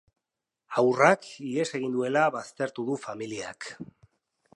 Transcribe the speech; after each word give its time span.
Haurrak 0.81 1.27
ihes 1.49 1.67
egin 1.79 1.93
duela 1.97 2.23
baztertu 2.37 2.87
du 2.89 2.97
familiak. 3.05 3.69